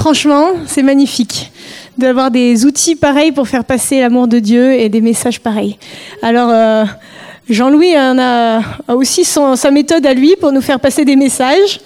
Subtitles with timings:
[0.00, 1.52] franchement, c'est magnifique
[1.98, 5.76] d'avoir des outils pareils pour faire passer l'amour de Dieu et des messages pareils.
[6.22, 6.86] Alors, euh,
[7.50, 11.80] Jean-Louis a, aussi sa méthode à lui pour nous faire passer des messages.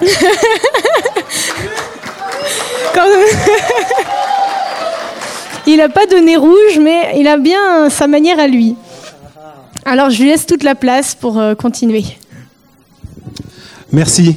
[5.66, 8.76] il n'a pas de nez rouge, mais il a bien sa manière à lui.
[9.84, 12.04] Alors je lui laisse toute la place pour euh, continuer.
[13.90, 14.36] Merci.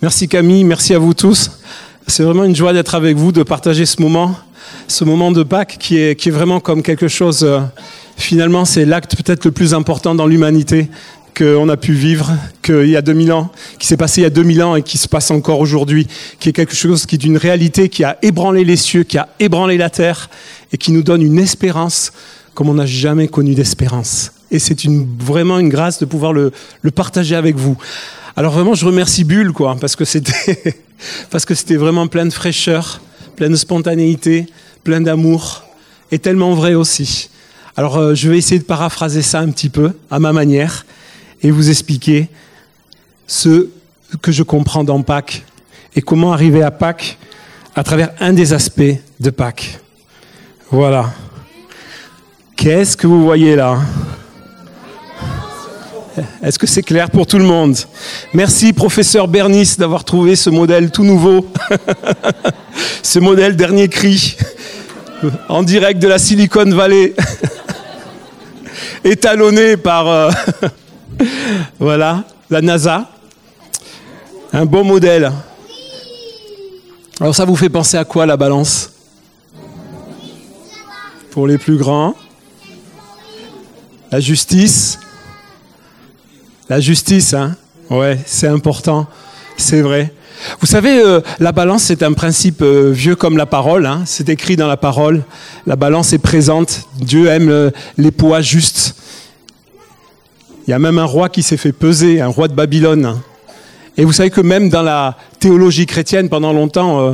[0.00, 1.52] Merci Camille, merci à vous tous.
[2.06, 4.36] C'est vraiment une joie d'être avec vous, de partager ce moment,
[4.88, 7.60] ce moment de Pâques qui est, qui est vraiment comme quelque chose, euh,
[8.16, 10.88] finalement c'est l'acte peut-être le plus important dans l'humanité
[11.36, 12.30] qu'on a pu vivre,
[12.62, 14.98] qu'il y a 2000 ans, qui s'est passé il y a 2000 ans et qui
[14.98, 16.06] se passe encore aujourd'hui,
[16.38, 19.28] qui est quelque chose qui est d'une réalité qui a ébranlé les cieux, qui a
[19.40, 20.28] ébranlé la terre
[20.72, 22.12] et qui nous donne une espérance
[22.54, 24.32] comme on n'a jamais connu d'espérance.
[24.50, 27.78] Et c'est une, vraiment une grâce de pouvoir le, le, partager avec vous.
[28.36, 30.76] Alors vraiment, je remercie Bulle, quoi, parce que c'était,
[31.30, 33.00] parce que c'était vraiment plein de fraîcheur,
[33.36, 34.46] plein de spontanéité,
[34.84, 35.64] plein d'amour,
[36.10, 37.30] et tellement vrai aussi.
[37.76, 40.84] Alors, euh, je vais essayer de paraphraser ça un petit peu, à ma manière
[41.42, 42.28] et vous expliquer
[43.26, 43.68] ce
[44.20, 45.42] que je comprends dans Pâques
[45.96, 47.18] et comment arriver à Pâques
[47.74, 48.82] à travers un des aspects
[49.20, 49.80] de Pâques.
[50.70, 51.12] Voilà.
[52.56, 53.80] Qu'est-ce que vous voyez là?
[56.42, 57.76] Est-ce que c'est clair pour tout le monde?
[58.34, 61.46] Merci professeur Bernice d'avoir trouvé ce modèle tout nouveau,
[63.02, 64.36] ce modèle dernier cri,
[65.48, 67.14] en direct de la Silicon Valley,
[69.04, 70.08] étalonné par...
[70.08, 70.30] Euh,
[71.78, 73.08] voilà, la NASA.
[74.52, 75.32] Un bon modèle.
[77.20, 78.90] Alors ça vous fait penser à quoi la balance?
[81.30, 82.14] Pour les plus grands?
[84.10, 84.98] La justice?
[86.68, 87.56] La justice, hein
[87.90, 89.06] Ouais, c'est important,
[89.56, 90.12] c'est vrai.
[90.60, 93.86] Vous savez, euh, la balance, c'est un principe euh, vieux comme la parole.
[93.86, 94.02] Hein.
[94.06, 95.22] c'est écrit dans la parole.
[95.66, 96.88] La balance est présente.
[96.98, 98.96] Dieu aime euh, les poids justes.
[100.66, 103.20] Il y a même un roi qui s'est fait peser, un roi de Babylone.
[103.96, 107.12] Et vous savez que même dans la théologie chrétienne, pendant longtemps, euh,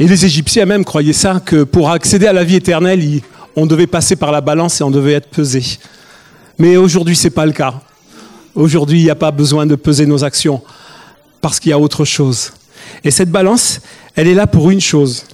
[0.00, 3.02] et les Égyptiens même croyaient ça, que pour accéder à la vie éternelle,
[3.56, 5.62] on devait passer par la balance et on devait être pesé.
[6.58, 7.74] Mais aujourd'hui, ce n'est pas le cas.
[8.58, 10.60] Aujourd'hui, il n'y a pas besoin de peser nos actions,
[11.40, 12.50] parce qu'il y a autre chose.
[13.04, 13.80] Et cette balance,
[14.16, 15.26] elle est là pour une chose.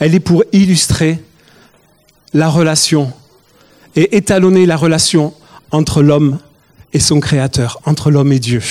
[0.00, 1.22] Elle est pour illustrer
[2.34, 3.12] la relation
[3.94, 5.32] et étalonner la relation
[5.70, 6.40] entre l'homme
[6.92, 8.62] et son créateur, entre l'homme et Dieu.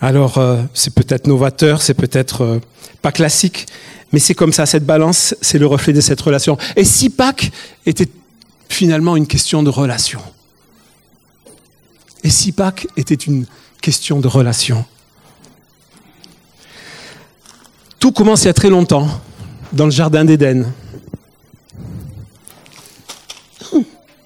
[0.00, 2.60] Alors, euh, c'est peut-être novateur, c'est peut-être euh,
[3.02, 3.66] pas classique,
[4.10, 6.58] mais c'est comme ça, cette balance, c'est le reflet de cette relation.
[6.74, 7.52] Et si Pâques
[7.86, 8.08] était
[8.68, 10.20] finalement une question de relation?
[12.26, 13.46] Et si Pâques était une
[13.80, 14.84] question de relation?
[18.00, 19.08] Tout commence il y a très longtemps,
[19.72, 20.66] dans le Jardin d'Éden.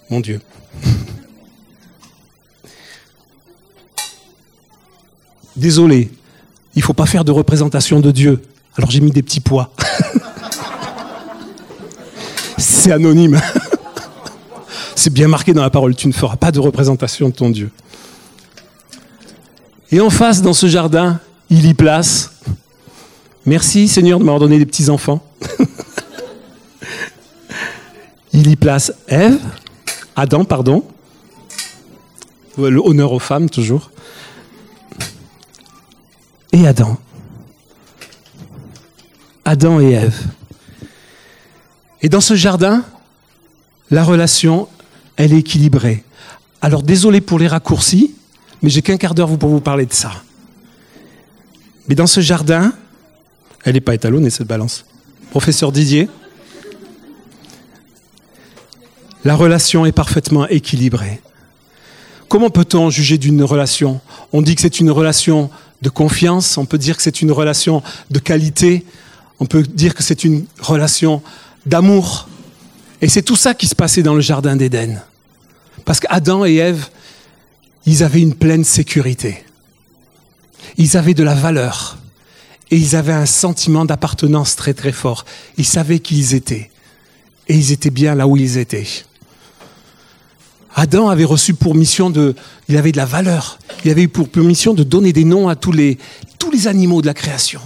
[0.09, 0.41] Mon Dieu.
[5.55, 6.11] désolé,
[6.75, 8.41] il ne faut pas faire de représentation de Dieu.
[8.79, 9.75] Alors j'ai mis des petits pois.
[12.57, 13.39] C'est anonyme.
[14.97, 17.71] C'est bien marqué dans la parole, tu ne feras pas de représentation de ton Dieu.
[19.93, 22.33] Et en face, dans ce jardin, il y place.
[23.47, 25.25] Merci Seigneur de m'avoir donné des petits-enfants.
[28.33, 29.39] il y place Ève,
[30.17, 30.85] Adam, pardon.
[32.59, 33.91] Honneur aux femmes, toujours
[36.53, 36.97] et Adam.
[39.45, 40.27] Adam et Ève.
[42.03, 42.85] Et dans ce jardin,
[43.91, 44.69] la relation,
[45.17, 46.05] elle est équilibrée.
[46.63, 48.15] Alors désolé pour les raccourcis,
[48.63, 50.13] mais j'ai qu'un quart d'heure pour vous parler de ça.
[51.89, 52.73] Mais dans ce jardin,
[53.65, 54.85] elle n'est pas étalonnée cette balance.
[55.31, 56.09] Professeur Didier,
[59.25, 61.21] la relation est parfaitement équilibrée.
[62.29, 64.01] Comment peut-on juger d'une relation?
[64.33, 65.51] On dit que c'est une relation
[65.83, 68.85] de confiance, on peut dire que c'est une relation de qualité,
[69.41, 71.23] on peut dire que c'est une relation
[71.67, 72.29] d'amour.
[73.03, 75.03] Et c'est tout ça qui se passait dans le Jardin d'Éden.
[75.85, 76.89] Parce qu'Adam et Ève,
[77.87, 79.45] ils avaient une pleine sécurité.
[80.77, 81.99] Ils avaient de la valeur.
[82.71, 85.25] Et ils avaient un sentiment d'appartenance très très fort.
[85.57, 86.71] Ils savaient qui ils étaient.
[87.49, 88.87] Et ils étaient bien là où ils étaient.
[90.77, 92.37] Adam avait reçu pour mission de,
[92.69, 93.59] il avait de la valeur.
[93.85, 95.99] Il avait eu pour mission de donner des noms à tous les,
[96.67, 97.61] animaux de la création.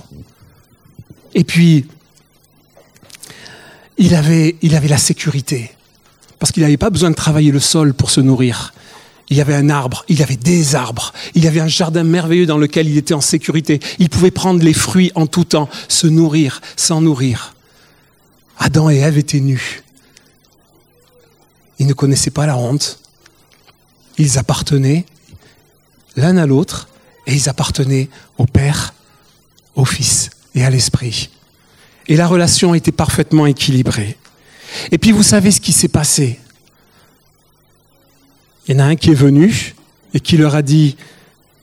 [1.34, 1.86] Et puis,
[3.98, 5.70] il avait la sécurité.
[6.38, 8.72] Parce qu'il n'avait pas besoin de travailler le sol pour se nourrir.
[9.30, 12.04] Il y avait un arbre, il y avait des arbres, il y avait un jardin
[12.04, 13.80] merveilleux dans lequel il était en sécurité.
[13.98, 17.54] Il pouvait prendre les fruits en tout temps, se nourrir, s'en nourrir.
[18.58, 19.82] Adam et Ève étaient nus.
[21.78, 23.00] Ils ne connaissaient pas la honte.
[24.18, 25.06] Ils appartenaient
[26.16, 26.88] l'un à l'autre
[27.26, 28.94] et ils appartenaient au Père,
[29.74, 31.30] au Fils et à l'Esprit.
[32.06, 34.18] Et la relation était parfaitement équilibrée.
[34.92, 36.38] Et puis vous savez ce qui s'est passé?
[38.66, 39.74] Il y en a un qui est venu
[40.14, 40.96] et qui leur a dit,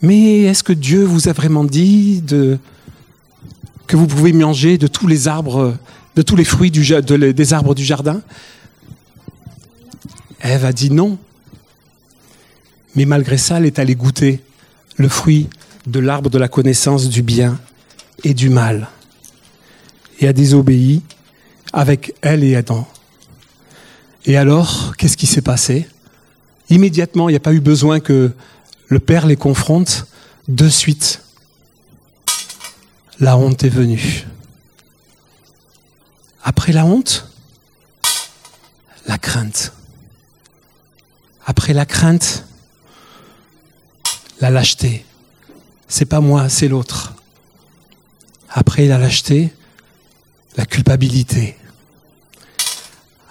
[0.01, 2.23] mais est-ce que Dieu vous a vraiment dit
[3.87, 5.75] que vous pouvez manger de tous les arbres,
[6.15, 8.21] de tous les fruits des arbres du jardin?
[10.41, 11.17] Ève a dit non.
[12.95, 14.41] Mais malgré ça, elle est allée goûter
[14.97, 15.47] le fruit
[15.87, 17.59] de l'arbre de la connaissance du bien
[18.23, 18.89] et du mal.
[20.19, 21.01] Et a désobéi
[21.73, 22.87] avec elle et Adam.
[24.25, 25.87] Et alors, qu'est-ce qui s'est passé?
[26.71, 28.31] Immédiatement, il n'y a pas eu besoin que
[28.87, 30.07] le Père les confronte.
[30.47, 31.21] De suite,
[33.19, 34.25] la honte est venue.
[36.41, 37.27] Après la honte,
[39.05, 39.73] la crainte.
[41.45, 42.45] Après la crainte,
[44.39, 45.05] la lâcheté.
[45.89, 47.13] C'est pas moi, c'est l'autre.
[48.49, 49.53] Après la lâcheté,
[50.55, 51.57] la culpabilité.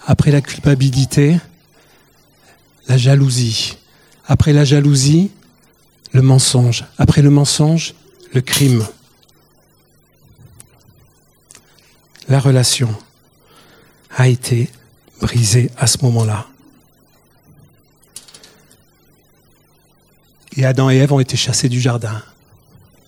[0.06, 1.38] Après la culpabilité,
[2.90, 3.76] la jalousie.
[4.26, 5.30] Après la jalousie,
[6.10, 6.84] le mensonge.
[6.98, 7.94] Après le mensonge,
[8.34, 8.84] le crime.
[12.28, 12.92] La relation
[14.16, 14.68] a été
[15.20, 16.48] brisée à ce moment-là.
[20.56, 22.20] Et Adam et Ève ont été chassés du jardin.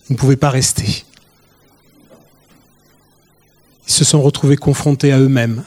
[0.09, 1.03] Ils ne pouvaient pas rester.
[3.85, 5.61] Ils se sont retrouvés confrontés à eux-mêmes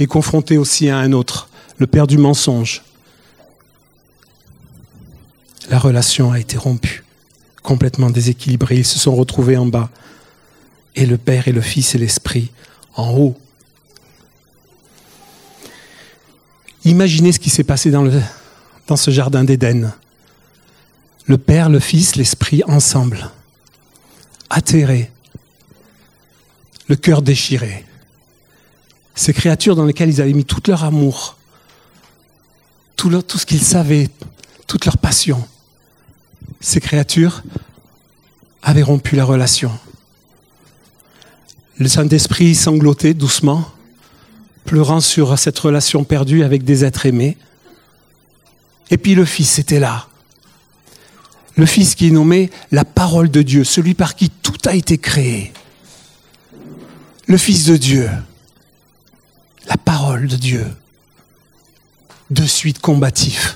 [0.00, 2.82] et confrontés aussi à un autre, le père du mensonge.
[5.68, 7.04] La relation a été rompue,
[7.62, 8.76] complètement déséquilibrée.
[8.78, 9.90] Ils se sont retrouvés en bas.
[10.94, 12.50] Et le Père et le Fils et l'Esprit
[12.94, 13.36] en haut.
[16.84, 18.06] Imaginez ce qui s'est passé dans,
[18.96, 19.92] ce jardin d'Éden.
[21.26, 23.28] Le Père, le Fils, l'Esprit ensemble,
[24.48, 25.10] atterrés,
[26.88, 27.84] le cœur déchiré.
[29.16, 31.36] Ces créatures dans lesquelles ils avaient mis tout leur amour,
[32.94, 34.08] tout ce qu'ils savaient,
[34.68, 35.46] toute leur passion.
[36.60, 37.42] Ces créatures
[38.62, 39.70] avaient rompu la relation.
[41.78, 43.70] Le Saint-Esprit sanglotait doucement,
[44.64, 47.36] pleurant sur cette relation perdue avec des êtres aimés.
[48.90, 50.08] Et puis le Fils était là.
[51.56, 54.98] Le Fils qui est nommé la parole de Dieu, celui par qui tout a été
[54.98, 55.52] créé
[57.26, 58.08] le Fils de Dieu,
[59.68, 60.66] la parole de Dieu,
[62.30, 63.55] de suite combatif.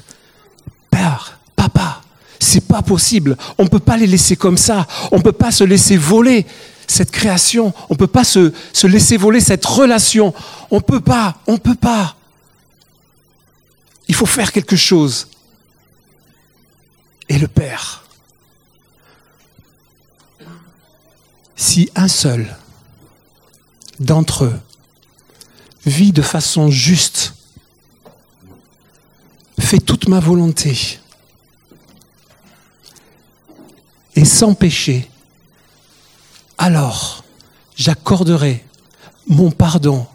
[2.50, 3.36] C'est pas possible.
[3.58, 4.88] On ne peut pas les laisser comme ça.
[5.12, 6.44] On ne peut pas se laisser voler
[6.88, 7.72] cette création.
[7.88, 10.34] On ne peut pas se, se, laisser voler cette relation.
[10.72, 12.16] On ne peut pas, on ne peut pas.
[14.08, 15.28] Il faut faire quelque chose.
[17.28, 18.02] Et le Père,
[21.54, 22.56] si un seul
[24.00, 24.60] d'entre eux
[25.86, 27.34] vit de façon juste,
[29.60, 30.98] fait toute ma volonté
[34.20, 35.08] et sans péché,
[36.58, 37.24] alors
[37.74, 38.62] j'accorderai
[39.26, 40.06] mon pardon,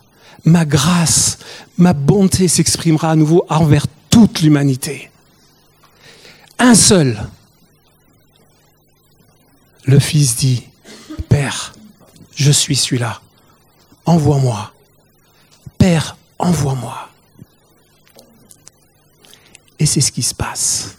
[0.44, 1.40] ma grâce,
[1.80, 5.10] ma bonté s'exprimera à nouveau envers toute l'humanité.
[6.60, 7.20] Un seul.
[9.86, 10.68] Le Fils dit,
[11.28, 11.74] Père,
[12.36, 13.22] je suis celui-là
[14.06, 14.72] envoie-moi.
[15.80, 17.10] Père, envoie-moi.
[19.80, 20.96] Et c'est ce qui se passe.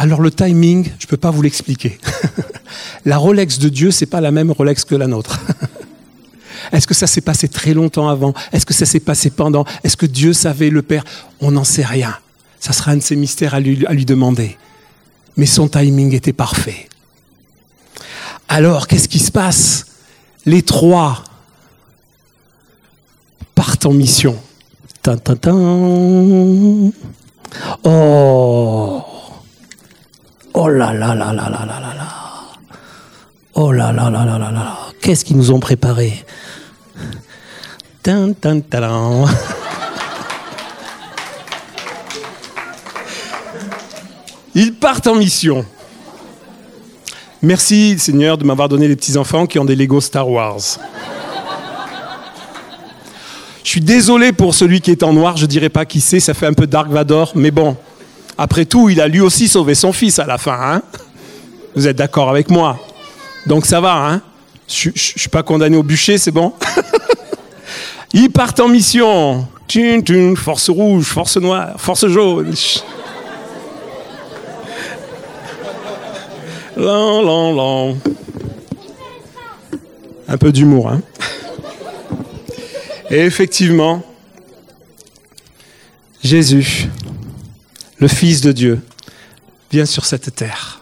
[0.00, 1.98] Alors le timing, je ne peux pas vous l'expliquer.
[3.04, 5.38] la Rolex de Dieu, c'est pas la même Rolex que la nôtre.
[6.72, 8.32] Est-ce que ça s'est passé très longtemps avant?
[8.50, 9.66] Est-ce que ça s'est passé pendant?
[9.84, 11.04] Est-ce que Dieu savait le Père?
[11.42, 12.16] On n'en sait rien.
[12.60, 14.56] Ça sera un de ses mystères à lui, demander.
[15.36, 16.88] Mais son timing était parfait.
[18.48, 19.84] Alors, qu'est-ce qui se passe?
[20.46, 21.24] Les trois
[23.54, 24.38] partent en mission.
[27.84, 29.04] Oh
[30.54, 32.08] Oh là là là là là là là là
[33.54, 36.24] Oh là là là là là là Qu'est-ce qu'ils nous ont préparé
[44.54, 45.64] Ils partent en mission.
[47.42, 50.60] Merci Seigneur de m'avoir donné les petits enfants qui ont des Lego Star Wars.
[53.62, 56.34] Je suis désolé pour celui qui est en noir, je dirais pas qui c'est, ça
[56.34, 57.76] fait un peu Dark Vador, mais bon,
[58.42, 60.56] Après tout, il a lui aussi sauvé son fils à la fin.
[60.58, 60.82] Hein
[61.76, 62.78] Vous êtes d'accord avec moi?
[63.44, 64.22] Donc ça va, hein
[64.66, 66.54] Je ne suis pas condamné au bûcher, c'est bon?
[68.14, 69.46] Ils partent en mission.
[70.36, 72.54] force rouge, force noire, force jaune.
[80.28, 81.02] Un peu d'humour, hein.
[83.10, 84.02] Et effectivement,
[86.22, 86.88] Jésus,
[88.00, 88.80] le Fils de Dieu,
[89.70, 90.80] vient sur cette terre.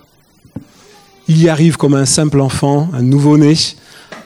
[1.27, 3.55] Il y arrive comme un simple enfant, un nouveau-né,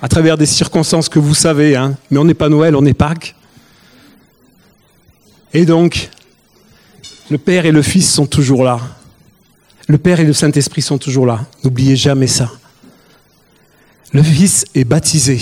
[0.03, 1.97] à travers des circonstances que vous savez, hein.
[2.11, 3.35] mais on n'est pas Noël, on est Pâques.
[5.55, 6.11] Et donc,
[7.31, 8.79] le Père et le Fils sont toujours là.
[9.89, 11.45] Le Père et le Saint-Esprit sont toujours là.
[11.65, 12.51] N'oubliez jamais ça.
[14.13, 15.41] Le Fils est baptisé.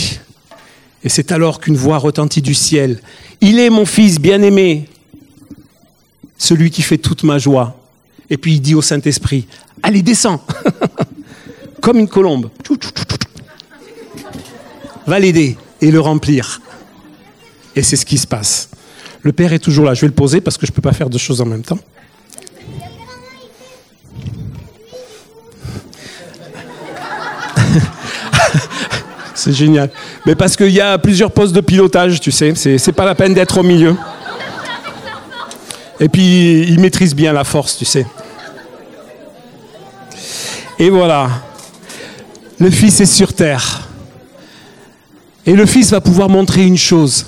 [1.02, 3.00] Et c'est alors qu'une voix retentit du ciel.
[3.40, 4.88] Il est mon Fils bien-aimé,
[6.40, 7.76] celui qui fait toute ma joie.
[8.30, 9.46] Et puis il dit au Saint-Esprit,
[9.82, 10.42] allez, descends,
[11.82, 12.50] comme une colombe.
[15.06, 16.62] Va l'aider et le remplir.
[17.76, 18.70] Et c'est ce qui se passe.
[19.22, 19.92] Le Père est toujours là.
[19.92, 21.62] Je vais le poser parce que je ne peux pas faire deux choses en même
[21.62, 21.78] temps.
[29.34, 29.90] C'est génial.
[30.24, 32.54] Mais parce qu'il y a plusieurs postes de pilotage, tu sais.
[32.54, 33.94] C'est pas la peine d'être au milieu.
[36.00, 38.06] Et puis, il maîtrise bien la force, tu sais.
[40.78, 41.30] Et voilà.
[42.58, 43.88] Le Fils est sur terre.
[45.46, 47.26] Et le Fils va pouvoir montrer une chose.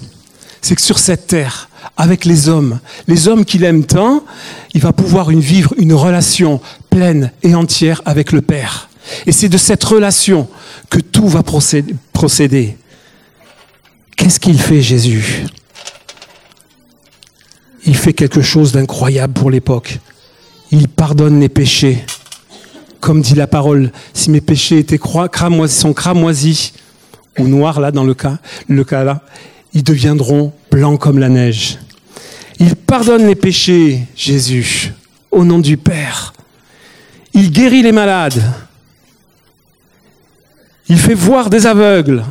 [0.63, 4.25] C'est que sur cette terre, avec les hommes, les hommes qu'il aime tant,
[4.75, 8.89] il va pouvoir vivre une relation pleine et entière avec le Père.
[9.27, 10.49] Et c'est de cette relation
[10.89, 12.77] que tout va procéder.
[14.17, 15.45] Qu'est-ce qu'il fait Jésus?
[17.85, 19.99] Il fait quelque chose d'incroyable pour l'époque.
[20.71, 22.05] Il pardonne les péchés.
[23.01, 26.73] Comme dit la parole, si mes péchés étaient cramoisis, sont cramoisis
[27.39, 29.23] ou noirs là dans le cas, le cas là,
[29.75, 31.79] ils deviendront blancs comme la neige.
[32.61, 34.93] Il pardonne les péchés, Jésus,
[35.31, 36.33] au nom du Père.
[37.35, 38.41] Il guérit les malades.
[40.89, 42.23] Il fait voir des aveugles.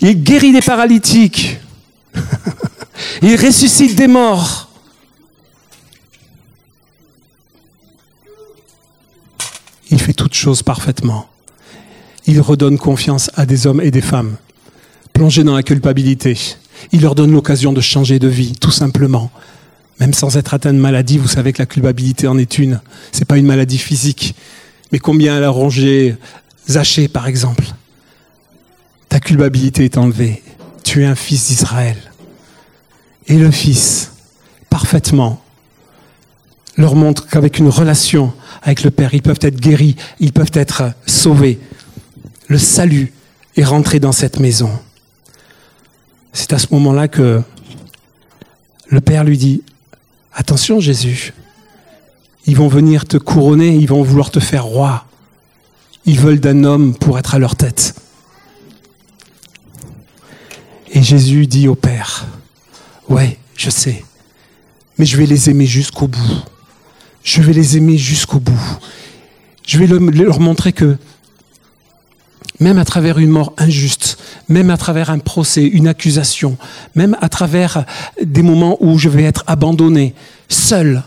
[0.00, 1.58] Il guérit des paralytiques.
[3.26, 4.68] Il ressuscite des morts.
[9.90, 11.26] Il fait toutes choses parfaitement.
[12.26, 14.36] Il redonne confiance à des hommes et des femmes
[15.14, 16.38] plongés dans la culpabilité.
[16.92, 19.30] Il leur donne l'occasion de changer de vie, tout simplement.
[20.00, 22.82] Même sans être atteint de maladie, vous savez que la culpabilité en est une.
[23.10, 24.34] C'est pas une maladie physique.
[24.92, 26.14] Mais combien elle a rongé
[26.68, 27.64] Zaché, par exemple,
[29.08, 30.42] ta culpabilité est enlevée.
[30.82, 31.96] Tu es un fils d'Israël.
[33.26, 34.12] Et le fils,
[34.70, 35.42] parfaitement,
[36.76, 40.92] leur montre qu'avec une relation avec le Père, ils peuvent être guéris, ils peuvent être
[41.06, 41.58] sauvés.
[42.48, 43.12] Le salut
[43.56, 44.70] est rentré dans cette maison.
[46.32, 47.42] C'est à ce moment-là que
[48.88, 49.62] le Père lui dit,
[50.34, 51.32] attention Jésus,
[52.46, 55.06] ils vont venir te couronner, ils vont vouloir te faire roi.
[56.04, 57.94] Ils veulent d'un homme pour être à leur tête.
[60.90, 62.26] Et Jésus dit au Père,
[63.08, 64.04] ouais, je sais,
[64.98, 66.42] mais je vais les aimer jusqu'au bout.
[67.22, 68.78] Je vais les aimer jusqu'au bout.
[69.66, 70.98] Je vais leur montrer que
[72.60, 74.18] même à travers une mort injuste,
[74.48, 76.56] même à travers un procès, une accusation,
[76.94, 77.84] même à travers
[78.22, 80.14] des moments où je vais être abandonné,
[80.48, 81.02] seul,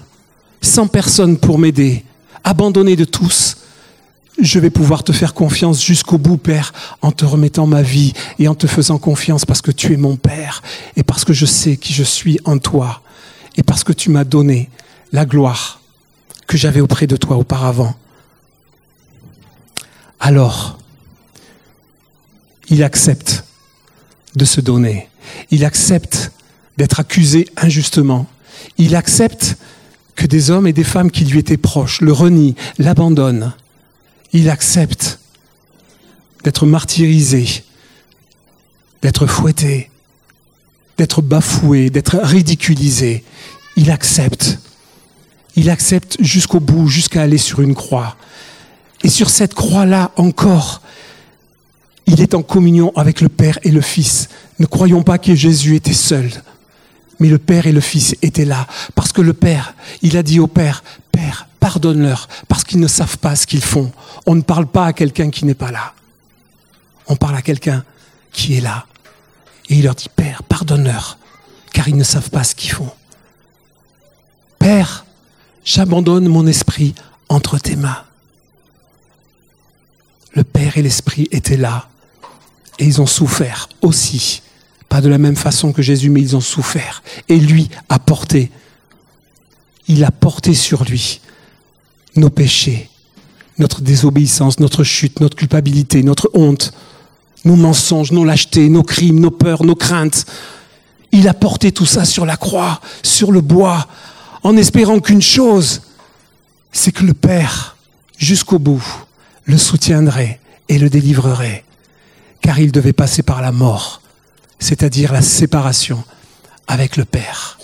[0.62, 2.04] sans personne pour m'aider,
[2.44, 3.58] abandonné de tous,
[4.40, 8.48] je vais pouvoir te faire confiance jusqu'au bout, Père, en te remettant ma vie et
[8.48, 10.62] en te faisant confiance parce que tu es mon Père
[10.96, 13.02] et parce que je sais qui je suis en toi
[13.56, 14.70] et parce que tu m'as donné
[15.12, 15.82] la gloire
[16.46, 17.96] que j'avais auprès de toi auparavant.
[20.20, 20.78] Alors,
[22.70, 23.44] il accepte
[24.36, 25.10] de se donner.
[25.52, 26.32] Il accepte
[26.78, 28.28] d'être accusé injustement.
[28.78, 29.58] Il accepte
[30.16, 33.54] que des hommes et des femmes qui lui étaient proches le renient, l'abandonnent
[34.34, 35.20] il accepte
[36.44, 37.64] d'être martyrisé,
[39.02, 39.90] d'être fouetté,
[40.98, 43.24] d'être bafoué, d'être ridiculisé.
[43.76, 44.60] Il accepte.
[45.56, 48.16] Il accepte jusqu'au bout, jusqu'à aller sur une croix.
[49.04, 50.82] Et sur cette croix-là encore,
[52.06, 54.30] il est en communion avec le Père et le Fils.
[54.60, 56.30] Ne croyons pas que Jésus était seul,
[57.20, 58.68] mais le Père et le Fils étaient là.
[58.96, 63.18] Parce que le Père, il a dit au Père, Père, pardonne-leur, parce qu'ils ne savent
[63.18, 63.92] pas ce qu'ils font.
[64.26, 65.94] On ne parle pas à quelqu'un qui n'est pas là.
[67.08, 67.84] On parle à quelqu'un
[68.32, 68.86] qui est là.
[69.70, 71.18] Et il leur dit, Père, pardonne-leur,
[71.74, 72.92] car ils ne savent pas ce qu'ils font.
[74.60, 75.06] Père,
[75.64, 76.94] j'abandonne mon esprit
[77.30, 78.04] entre tes mains.
[80.34, 81.90] Le Père et l'Esprit étaient là
[82.80, 84.42] et ils ont souffert aussi.
[84.90, 87.04] Pas de la même façon que Jésus, mais ils ont souffert.
[87.30, 88.52] Et lui a porté,
[89.88, 91.22] il a porté sur lui
[92.16, 92.90] nos péchés,
[93.58, 96.74] notre désobéissance, notre chute, notre culpabilité, notre honte,
[97.46, 100.26] nos mensonges, nos lâchetés, nos crimes, nos peurs, nos craintes.
[101.12, 103.88] Il a porté tout ça sur la croix, sur le bois,
[104.44, 105.82] en espérant qu'une chose,
[106.72, 107.78] c'est que le Père,
[108.18, 108.84] jusqu'au bout,
[109.46, 110.40] le soutiendrait
[110.70, 111.64] et le délivrerait,
[112.42, 114.02] car il devait passer par la mort,
[114.60, 116.04] c'est-à-dire la séparation
[116.68, 117.58] avec le Père.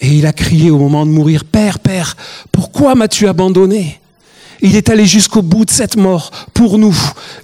[0.00, 2.16] Et il a crié au moment de mourir, Père, Père,
[2.52, 4.00] pourquoi m'as-tu abandonné?
[4.60, 6.96] Il est allé jusqu'au bout de cette mort pour nous,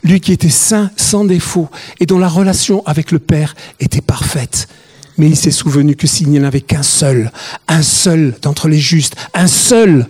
[0.05, 4.69] lui qui était saint, sans défaut, et dont la relation avec le Père était parfaite.
[5.17, 7.33] Mais il s'est souvenu que s'il n'y en avait qu'un seul,
[7.67, 10.07] un seul d'entre les justes, un seul,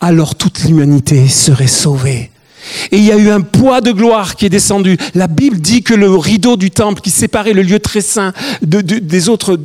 [0.00, 2.31] alors toute l'humanité serait sauvée.
[2.90, 4.96] Et il y a eu un poids de gloire qui est descendu.
[5.14, 9.28] La Bible dit que le rideau du temple qui séparait le lieu très saint des,
[9.28, 9.58] autres,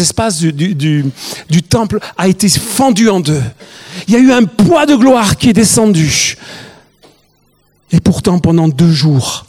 [0.00, 3.42] espaces du temple a été fendu en deux.
[4.08, 6.36] Il y a eu un poids de gloire qui est descendu.
[7.92, 9.46] Et pourtant, pendant deux jours,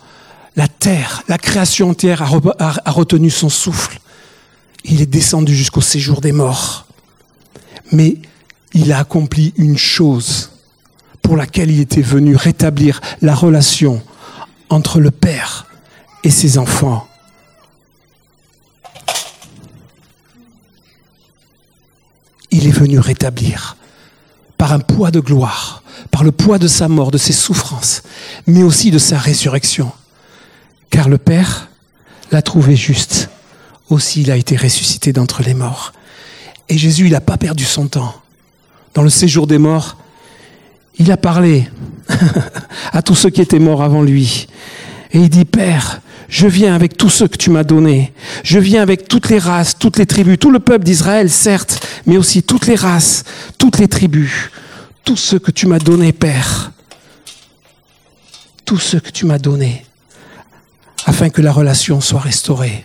[0.56, 4.00] la terre, la création entière a retenu son souffle.
[4.86, 6.86] Il est descendu jusqu'au séjour des morts.
[7.92, 8.18] Mais
[8.74, 10.52] il a accompli une chose
[11.28, 14.02] pour laquelle il était venu rétablir la relation
[14.70, 15.66] entre le Père
[16.24, 17.06] et ses enfants.
[22.50, 23.76] Il est venu rétablir
[24.58, 28.04] par un poids de gloire, par le poids de sa mort, de ses souffrances,
[28.46, 29.92] mais aussi de sa résurrection.
[30.90, 31.68] Car le Père
[32.32, 33.30] l'a trouvé juste.
[33.90, 35.92] Aussi, il a été ressuscité d'entre les morts.
[36.70, 38.16] Et Jésus, il n'a pas perdu son temps.
[38.94, 39.98] Dans le séjour des morts,
[41.00, 41.70] il a parlé
[42.92, 44.48] à tous ceux qui étaient morts avant lui.
[45.12, 48.14] Et il dit, Père, je viens avec tous ceux que tu m'as donnés.
[48.44, 52.18] Je viens avec toutes les races, toutes les tribus, tout le peuple d'Israël, certes, mais
[52.18, 53.24] aussi toutes les races,
[53.58, 54.50] toutes les tribus,
[55.04, 56.72] tous ceux que tu m'as donnés, Père.
[58.66, 59.86] Tous ceux que tu m'as donnés,
[61.06, 62.84] afin que la relation soit restaurée,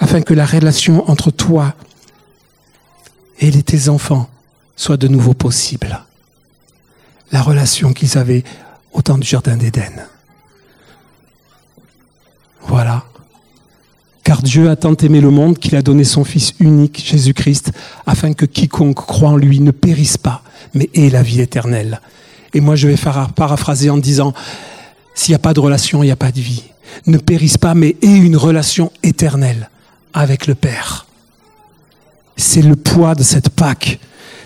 [0.00, 1.74] afin que la relation entre toi
[3.38, 4.28] et tes enfants
[4.74, 6.00] soit de nouveau possible
[7.32, 8.44] la relation qu'ils avaient
[8.92, 10.06] au temps du Jardin d'Éden.
[12.60, 13.04] Voilà.
[14.22, 17.72] Car Dieu a tant aimé le monde qu'il a donné son Fils unique, Jésus-Christ,
[18.06, 20.42] afin que quiconque croit en lui ne périsse pas,
[20.74, 22.00] mais ait la vie éternelle.
[22.54, 22.96] Et moi, je vais
[23.34, 24.32] paraphraser en disant,
[25.14, 26.64] s'il n'y a pas de relation, il n'y a pas de vie.
[27.06, 29.70] Ne périsse pas, mais ait une relation éternelle
[30.12, 31.06] avec le Père.
[32.36, 33.98] C'est le poids de cette Pâque.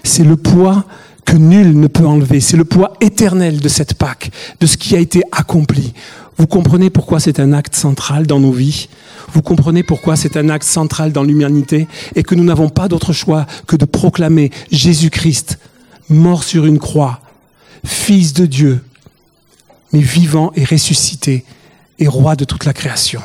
[0.04, 0.84] C'est le poids
[1.26, 2.40] que nul ne peut enlever.
[2.40, 5.92] C'est le poids éternel de cette Pâque, de ce qui a été accompli.
[6.38, 8.88] Vous comprenez pourquoi c'est un acte central dans nos vies?
[9.32, 13.12] Vous comprenez pourquoi c'est un acte central dans l'humanité et que nous n'avons pas d'autre
[13.12, 15.58] choix que de proclamer Jésus-Christ,
[16.08, 17.20] mort sur une croix,
[17.84, 18.82] Fils de Dieu,
[19.92, 21.44] mais vivant et ressuscité
[21.98, 23.20] et roi de toute la création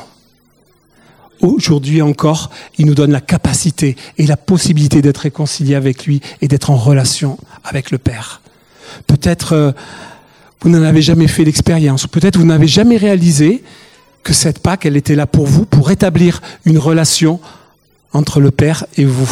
[1.42, 6.48] aujourd'hui encore, il nous donne la capacité et la possibilité d'être réconcilié avec lui et
[6.48, 8.42] d'être en relation avec le Père.
[9.08, 9.72] Peut-être euh,
[10.62, 13.64] vous n'en avez jamais fait l'expérience, peut-être vous n'avez jamais réalisé
[14.24, 17.40] que cette Pâque, elle était là pour vous, pour établir une relation
[18.14, 19.30] entre le Père et vous.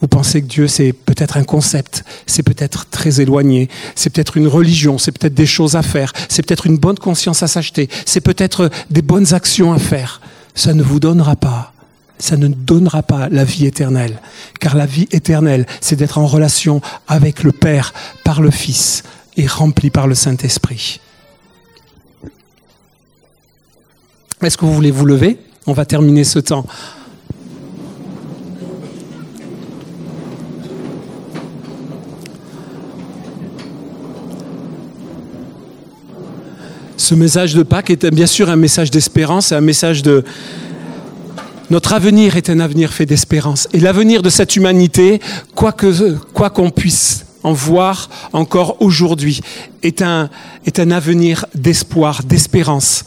[0.00, 4.48] Vous pensez que Dieu, c'est peut-être un concept, c'est peut-être très éloigné, c'est peut-être une
[4.48, 8.20] religion, c'est peut-être des choses à faire, c'est peut-être une bonne conscience à s'acheter, c'est
[8.20, 10.20] peut-être des bonnes actions à faire
[10.56, 11.72] ça ne vous donnera pas,
[12.18, 14.20] ça ne donnera pas la vie éternelle.
[14.60, 17.92] Car la vie éternelle, c'est d'être en relation avec le Père
[18.24, 19.02] par le Fils
[19.36, 21.00] et rempli par le Saint-Esprit.
[24.42, 25.38] Est-ce que vous voulez vous lever?
[25.66, 26.66] On va terminer ce temps.
[37.06, 40.24] ce message de Pâques est bien sûr un message d'espérance, un message de...
[41.70, 43.68] Notre avenir est un avenir fait d'espérance.
[43.72, 45.20] Et l'avenir de cette humanité,
[45.54, 49.40] quoi qu'on puisse en voir encore aujourd'hui,
[49.82, 50.30] est un,
[50.64, 53.04] est un avenir d'espoir, d'espérance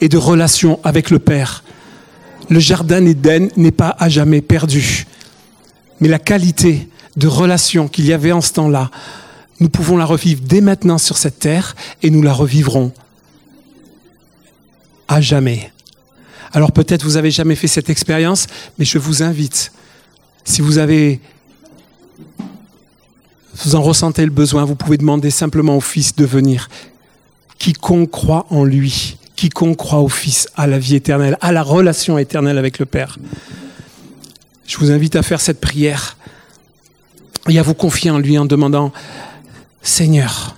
[0.00, 1.62] et de relation avec le Père.
[2.48, 5.06] Le jardin d'Éden n'est pas à jamais perdu.
[6.00, 8.90] Mais la qualité de relation qu'il y avait en ce temps-là,
[9.60, 12.92] nous pouvons la revivre dès maintenant sur cette terre et nous la revivrons
[15.06, 15.70] à jamais.
[16.52, 18.46] Alors peut-être vous avez jamais fait cette expérience,
[18.78, 19.72] mais je vous invite,
[20.44, 21.20] si vous avez
[23.64, 26.68] vous en ressentez le besoin, vous pouvez demander simplement au Fils de venir.
[27.58, 32.16] Quiconque croit en lui, quiconque croit au Fils, à la vie éternelle, à la relation
[32.16, 33.18] éternelle avec le Père.
[34.66, 36.16] Je vous invite à faire cette prière
[37.48, 38.92] et à vous confier en lui en demandant,
[39.82, 40.56] Seigneur,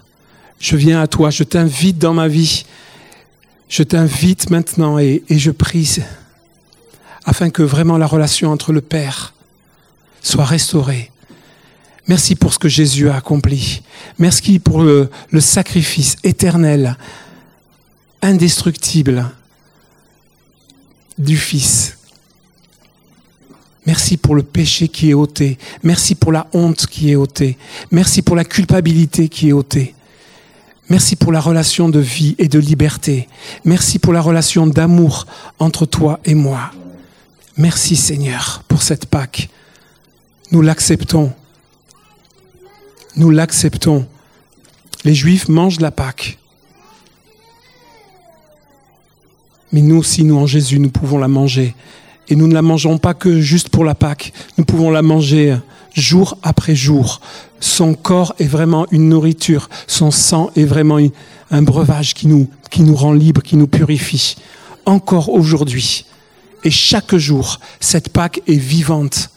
[0.60, 2.66] je viens à toi, je t'invite dans ma vie,
[3.72, 5.96] je t'invite maintenant et, je prie
[7.24, 9.32] afin que vraiment la relation entre le Père
[10.20, 11.10] soit restaurée.
[12.06, 13.80] Merci pour ce que Jésus a accompli.
[14.18, 16.98] Merci pour le, le sacrifice éternel,
[18.20, 19.30] indestructible
[21.16, 21.96] du Fils.
[23.86, 25.56] Merci pour le péché qui est ôté.
[25.82, 27.56] Merci pour la honte qui est ôtée.
[27.90, 29.94] Merci pour la culpabilité qui est ôtée.
[30.92, 33.26] Merci pour la relation de vie et de liberté.
[33.64, 35.26] Merci pour la relation d'amour
[35.58, 36.70] entre toi et moi.
[37.56, 39.48] Merci Seigneur pour cette Pâque.
[40.50, 41.32] Nous l'acceptons.
[43.16, 44.06] Nous l'acceptons.
[45.04, 46.36] Les Juifs mangent la Pâque.
[49.72, 51.74] Mais nous aussi, nous en Jésus, nous pouvons la manger.
[52.28, 54.34] Et nous ne la mangeons pas que juste pour la Pâque.
[54.58, 55.56] Nous pouvons la manger
[55.94, 57.22] jour après jour.
[57.62, 59.70] Son corps est vraiment une nourriture.
[59.86, 60.98] Son sang est vraiment
[61.52, 62.48] un breuvage qui nous,
[62.96, 64.34] rend libres, qui nous purifie.
[64.84, 66.04] Encore aujourd'hui.
[66.64, 69.30] Et chaque jour, cette Pâque est vivante.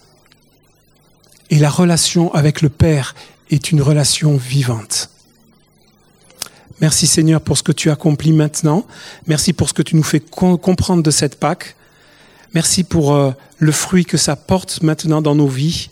[1.52, 3.14] Et la relation avec le Père
[3.52, 5.12] est une relation vivante.
[6.82, 8.88] Merci Seigneur pour ce que tu accomplis maintenant.
[9.28, 11.76] Merci pour ce que tu nous fais comprendre de cette Pâque.
[12.56, 15.90] Merci pour euh, le fruit que ça porte maintenant dans nos vies.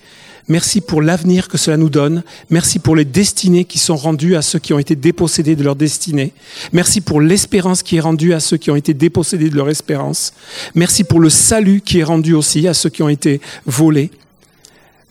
[0.49, 2.23] Merci pour l'avenir que cela nous donne.
[2.49, 5.75] Merci pour les destinées qui sont rendues à ceux qui ont été dépossédés de leur
[5.75, 6.33] destinée.
[6.73, 10.33] Merci pour l'espérance qui est rendue à ceux qui ont été dépossédés de leur espérance.
[10.75, 14.11] Merci pour le salut qui est rendu aussi à ceux qui ont été volés.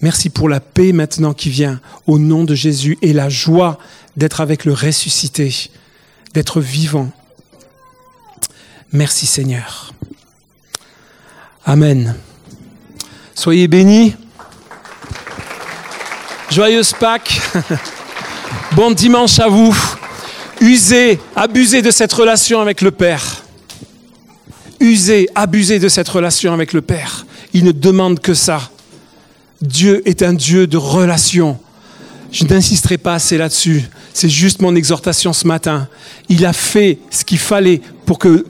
[0.03, 3.79] Merci pour la paix maintenant qui vient au nom de Jésus et la joie
[4.16, 5.55] d'être avec le ressuscité,
[6.35, 7.11] d'être vivant.
[8.92, 9.95] Merci Seigneur.
[11.64, 12.16] Amen.
[13.35, 14.14] Soyez bénis.
[16.53, 17.41] Joyeuse Pâques.
[18.73, 19.75] Bon dimanche à vous.
[20.61, 23.43] Usez, abusez de cette relation avec le Père.
[24.79, 27.25] Usez, abusez de cette relation avec le Père.
[27.55, 28.71] Il ne demande que ça.
[29.62, 31.59] Dieu est un Dieu de relation.
[32.31, 33.85] Je n'insisterai pas assez là-dessus.
[34.12, 35.88] C'est juste mon exhortation ce matin.
[36.29, 38.45] Il a fait ce qu'il fallait pour que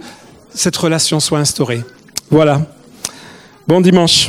[0.55, 1.83] cette relation soit instaurée.
[2.31, 2.67] Voilà.
[3.69, 4.29] Bon dimanche.